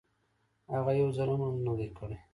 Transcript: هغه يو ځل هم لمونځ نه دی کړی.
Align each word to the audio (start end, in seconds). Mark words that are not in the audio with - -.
هغه 0.73 0.91
يو 1.01 1.09
ځل 1.17 1.27
هم 1.31 1.39
لمونځ 1.45 1.59
نه 1.67 1.73
دی 1.79 1.87
کړی. 1.97 2.17